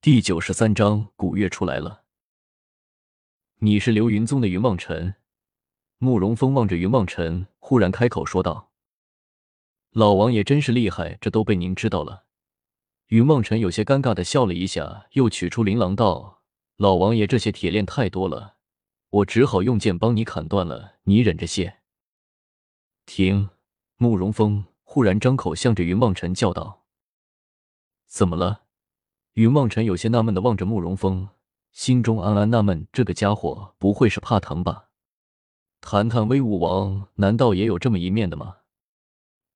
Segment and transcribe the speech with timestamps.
[0.00, 2.04] 第九十三章，古月出来了。
[3.56, 5.16] 你是流云宗的云望尘。
[5.98, 8.70] 慕容峰望着云望尘，忽然开口说道
[9.90, 12.26] ：“老王爷真是厉害，这都被您知道了。”
[13.08, 16.44] 云望尘有些尴尬的笑了一下，又取出琳琅道
[16.78, 18.58] ：“老王爷，这些铁链太多了，
[19.10, 21.80] 我只好用剑帮你砍断了，你忍着些。”
[23.04, 23.50] 停！
[23.96, 26.86] 慕容峰忽然张口，向着云望尘叫道
[28.06, 28.66] ：“怎么了？”
[29.38, 31.28] 云望尘有些纳闷的望着慕容峰，
[31.70, 34.88] 心中暗暗纳闷：这个家伙不会是怕疼吧？
[35.80, 38.56] 谈谈威武王难道也有这么一面的吗？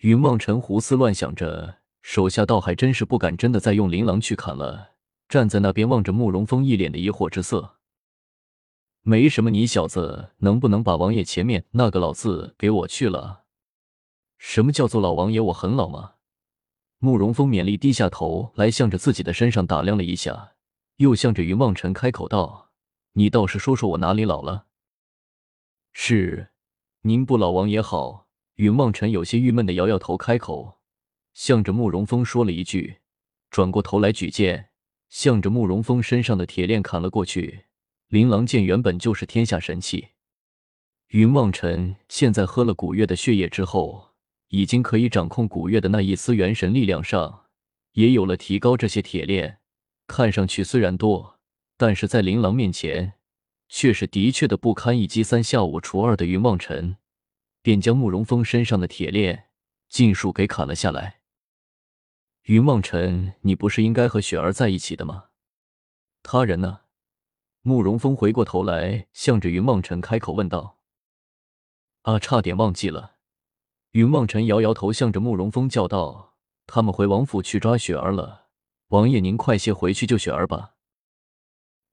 [0.00, 4.90] 云望尘胡思乱想着，手下倒还真是不敢真的再用琳琅去砍了，
[5.30, 7.76] 站在那边望着慕容峰，一脸的疑惑之色。
[9.00, 13.44] 没什么，你小子能不能把王爷前面那个老字给我去了？
[14.36, 15.40] 什么叫做老王爷？
[15.40, 16.16] 我很老吗？
[17.02, 20.52] 慕容峰勉力低下头来，向着自己的身上打量了一下，
[20.96, 22.72] 又向着云望尘开口道
[23.14, 24.66] ：“你倒是说说我哪里老了？”
[25.94, 26.50] 是，
[27.00, 28.28] 您不老王也好。
[28.56, 30.80] 云望尘有些郁闷的摇摇头，开口，
[31.32, 32.98] 向着慕容峰说了一句，
[33.50, 34.68] 转过头来举剑，
[35.08, 37.64] 向着慕容峰身上的铁链砍了过去。
[38.08, 40.08] 琳琅剑原本就是天下神器，
[41.08, 44.09] 云望尘现在喝了古月的血液之后。
[44.50, 47.46] 已经可以掌控古月的那一丝元神力量上，
[47.92, 48.76] 也有了提高。
[48.76, 49.60] 这些铁链
[50.06, 51.38] 看上去虽然多，
[51.76, 53.14] 但是在琳琅面前，
[53.68, 55.22] 却是的确的不堪一击。
[55.22, 56.96] 三下五除二的云望尘，
[57.62, 59.46] 便将慕容峰身上的铁链
[59.88, 61.20] 尽数给砍了下来。
[62.44, 65.26] 云望尘，你不是应该和雪儿在一起的吗？
[66.24, 66.80] 他人呢？
[67.62, 70.78] 慕容峰回过头来，向着云望尘开口问道
[72.02, 73.18] ：“啊，差点忘记了。”
[73.92, 78.46] 云望尘摇摇头，向着慕容峰叫道：“他们回王府去抓雪儿了，
[78.88, 80.74] 王爷您快些回去救雪儿吧。”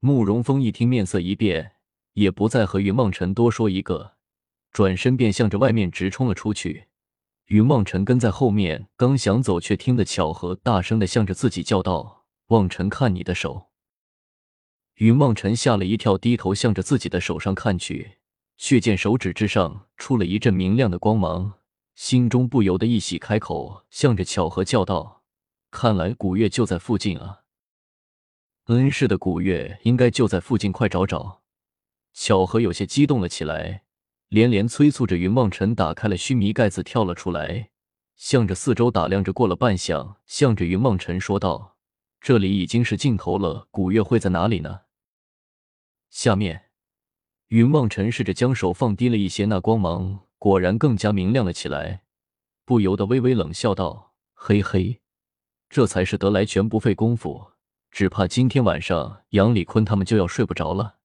[0.00, 1.72] 慕容峰一听，面色一变，
[2.14, 4.14] 也不再和云望尘多说一个，
[4.70, 6.88] 转身便向着外面直冲了出去。
[7.48, 13.68] 云望尘跟在后面，刚想走，却听得巧合大声的向着自己叫道：“望尘，看你的手！”
[14.96, 18.12] 云望尘吓了一跳，低头向着自己的手上看去，
[18.56, 21.58] 却见手指之上出了一阵明亮的光芒。
[22.02, 25.22] 心中不由得一喜，开口向着巧合叫道
[25.70, 27.42] ：“看来古月就在附近啊！
[28.64, 31.42] 恩师的古月应该就在附近，快找找！”
[32.12, 33.84] 巧合有些激动了起来，
[34.26, 37.70] 连连催促着云望尘打开了须弥盖子，跳了出来，
[38.16, 39.32] 向着四周打量着。
[39.32, 41.76] 过了半晌，向着云望尘说道
[42.20, 44.80] ：“这里已经是尽头了，古月会在哪里呢？”
[46.10, 46.70] 下面，
[47.46, 50.26] 云望尘试着将手放低了一些，那光芒。
[50.42, 52.02] 果然更加明亮了起来，
[52.64, 55.00] 不由得微微冷笑道：“嘿嘿，
[55.70, 57.52] 这才是得来全不费功夫，
[57.92, 60.96] 只怕今天晚上杨礼坤他们就要睡不着了。”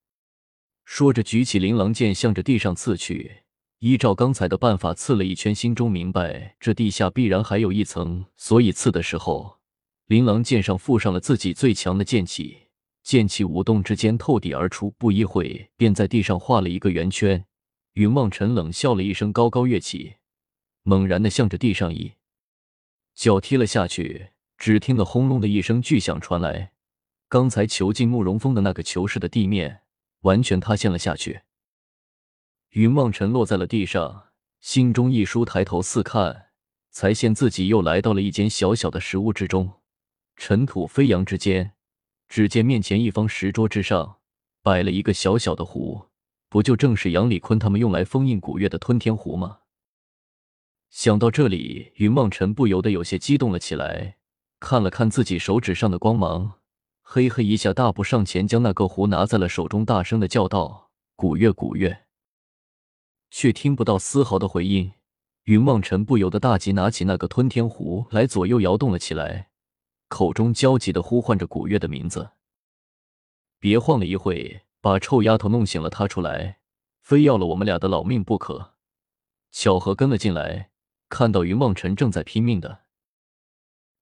[0.85, 3.43] 说着，举起琳琅剑向着地上刺去。
[3.77, 9.59] 依照刚才的办法刺了一圈，心中明白这地下必然还有一层，所以刺的时候，
[10.07, 12.69] 琳琅剑上附上了自己最强的剑气，
[13.03, 17.45] 剑气舞动之间透底而出，不一会便在地上画了一个圆圈。
[17.97, 20.17] 云望尘冷笑了一声，高高跃起，
[20.83, 22.13] 猛然的向着地上一
[23.15, 24.29] 脚踢了下去。
[24.55, 26.73] 只听得轰隆的一声巨响传来，
[27.27, 29.81] 刚才囚禁慕容峰的那个囚室的地面
[30.21, 31.41] 完全塌陷了下去。
[32.69, 34.27] 云望尘落在了地上，
[34.59, 36.49] 心中一舒，抬头四看，
[36.91, 39.81] 才现自己又来到了一间小小的石屋之中。
[40.35, 41.73] 尘土飞扬之间，
[42.27, 44.17] 只见面前一方石桌之上
[44.61, 46.06] 摆了一个小小的壶。
[46.49, 49.59] 不就正是杨礼坤他们用来封印古月的吞天壶吗？
[50.89, 54.17] 想到这里，云梦尘不由得有些激动了起来，
[54.59, 56.59] 看了看自己手指上的光芒，
[57.01, 62.05] 嘿嘿一下，大步上前，将那个壶拿在了手中，大声的叫道：“古月，古月！”
[63.29, 64.93] 却听不到丝毫的回应。
[65.43, 69.49] 云梦尘不由得大急，拿起那个吞天壶来，左右摇动了起来，
[70.07, 72.29] 口中焦急的呼唤着古月的名字。
[73.59, 74.66] 别晃了一会。
[74.81, 76.59] 把臭丫头弄醒了，她出来，
[77.01, 78.75] 非要了我们俩的老命不可。
[79.51, 80.71] 巧合跟了进来，
[81.09, 82.81] 看到云望尘正在拼命的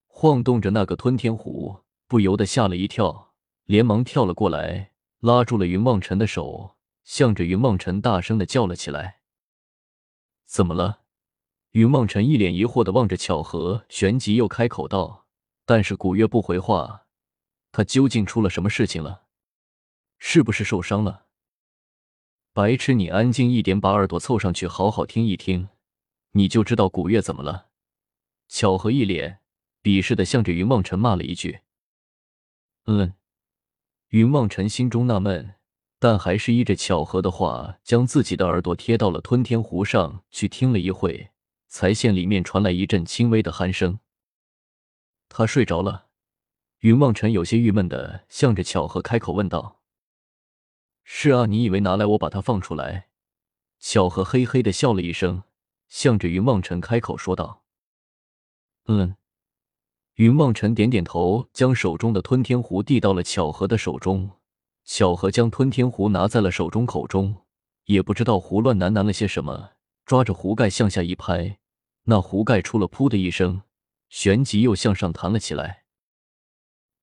[0.06, 3.34] 晃动着那个吞天壶，不由得吓了一跳，
[3.64, 9.20] 连忙跳了过来，拉住了云望尘的手，向着云望尘大声的叫了起来
[10.46, 11.02] ：“怎么了？”
[11.72, 15.26] 云望尘一脸疑惑的望着巧合，旋即又开口道
[15.66, 17.06] ：“但是古月不回话，
[17.70, 19.24] 他究竟出了什么事情了？”
[20.28, 21.26] 是不是受伤了？
[22.52, 25.68] 白痴，你安静一点，把耳朵凑上去，好好听一听，
[26.32, 27.68] 你就知道古月怎么了。
[28.48, 29.38] 巧合一脸
[29.84, 31.60] 鄙视的向着云梦辰骂了一句
[32.86, 33.14] ：“嗯。”
[34.10, 35.54] 云望尘心中纳闷，
[36.00, 41.30] 但还是依着巧合的话，将自己的耳朵贴到了吞天壶上去听了一会，
[41.68, 44.00] 才见里面传来一阵轻微的鼾声。
[45.28, 46.08] 他睡着了。
[46.80, 49.75] 云望尘有些郁闷的向着巧合开口问道
[51.08, 53.06] ：“是啊，你以为拿来我把它放出来？”
[53.78, 55.44] 巧合嘿嘿的笑了一声，
[55.88, 57.62] 向着云望尘开口说道
[58.88, 59.14] ：“嗯。”
[60.16, 64.30] 云望尘点点头，将手中的吞天壶递到了巧合的手中。
[64.84, 67.44] 巧合将吞天壶拿在了手中口中，
[67.84, 69.74] 也不知道胡乱喃喃了些什么，
[70.04, 71.58] 抓着壶盖向下一拍，
[72.04, 73.62] 那壶盖出了“噗”的一声，
[74.08, 75.84] 旋即又向上弹了起来。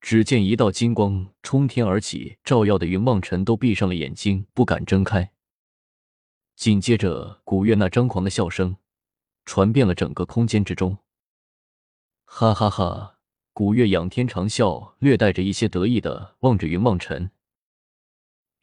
[0.03, 5.31] 只见一道金光冲天而起，照耀的云望尘都闭上了眼睛，不敢睁开。
[6.57, 8.75] 紧接着，古月那张狂的笑声
[9.45, 10.97] 传遍了整个空间之中。
[12.25, 13.15] 哈哈哈！
[13.53, 17.31] 古月仰天长啸，略带着一些得意的望着云望尘。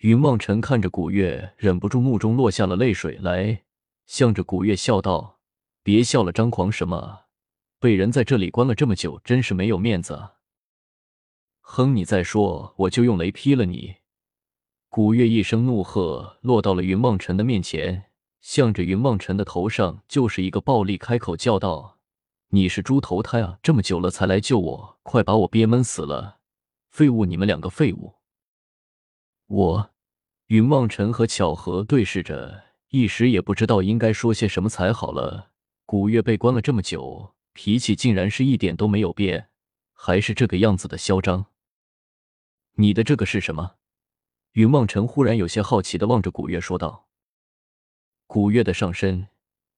[0.01, 3.63] 云望尘看着古月，忍不住目中落下了泪水来，
[4.07, 5.39] 向着古月笑道
[5.83, 7.21] ：“别笑了，张狂什么？
[7.79, 10.35] 被人在这里关了这么久，真是没有面子啊。”
[11.73, 13.95] 哼，你再说，我就用雷劈了你！
[14.89, 18.07] 古月一声怒喝，落到了云望尘的面前，
[18.41, 21.99] 向着云望尘的头上就是一个暴力，开口叫道。
[22.49, 23.61] 你是猪头胎啊！
[23.63, 26.39] 这么久了才来救我，快把我憋闷死了！
[26.91, 28.17] 废物，你们两个废物！
[29.47, 29.91] 我，
[30.49, 35.53] 云望尘和巧合对视着，一时也不知道应该说些什么才好了。
[35.87, 39.51] 古月被关了这么久，脾气竟然是一点都没有变，
[39.93, 41.47] 还是这个样子的嚣张。
[42.81, 43.75] 你的这个是什么？
[44.53, 47.09] 云望尘忽然有些好奇的望着古月说道。
[48.27, 49.29] 古月的上身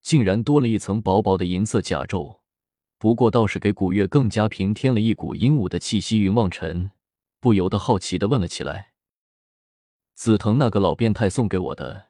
[0.02, 2.38] 竟然多了一层薄薄的银色甲胄。
[2.98, 6.20] 不过倒是给古月更加平添了一股英武的气息。
[6.20, 6.92] 云望尘
[7.40, 8.92] 不由得好奇的问了起来
[10.14, 12.06] ：“紫藤那个老变态送给我的，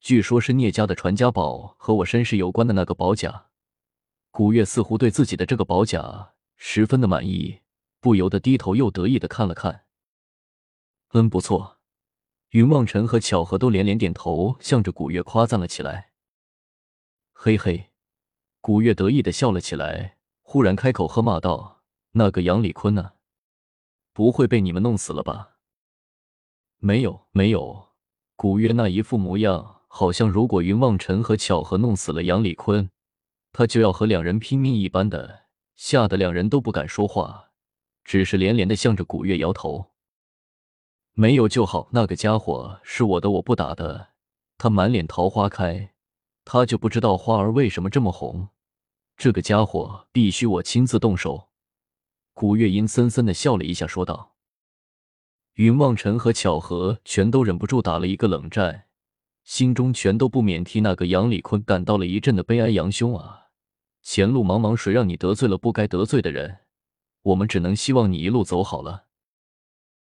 [0.00, 3.46] 据说是聂家的传家宝，和我身世有关的那个宝甲。”
[4.30, 7.62] 古月似乎对自己的这个宝甲十分的满意，
[7.98, 9.85] 不由得低头又得意的看了看。
[11.12, 11.78] 嗯，不错。
[12.50, 16.12] 云望尘和巧合都连连点头，向着古月夸赞了起来。
[17.32, 17.90] 嘿嘿，
[18.60, 20.16] 古月得意的笑了起来。
[20.42, 21.82] 忽然开口喝骂道
[22.12, 23.12] ：“那个杨礼坤呢？
[24.12, 25.56] 不会被你们弄死了吧
[26.78, 27.88] ？”“没有，没有。”
[28.36, 32.90] 古月那一副模样，好像如果云望尘和巧合弄死了杨礼坤，
[33.52, 37.50] 他就要和两人拼命一般的，吓得两人都不敢说话，
[38.04, 39.92] 只是连连的向着古月摇头。
[41.18, 44.08] “没有就好，那个家伙是我的，我不打的。”
[44.58, 45.94] 他满脸桃花开，
[46.44, 48.50] 他就不知道花儿为什么这么红。
[49.16, 51.48] 这个家伙必须我亲自动手。
[52.34, 54.34] 古月阴森森的笑了一下，说道
[55.56, 58.84] ：“云望尘和巧合全都忍不住打了一个冷战，
[59.42, 62.68] 心中全都不免替那个杨礼坤感到了一阵的悲哀。
[62.68, 63.46] 杨兄啊，
[64.02, 66.58] 前路茫茫，谁让你得罪了不该得罪的人？
[67.22, 69.04] 我们只能希望你一路走好了。”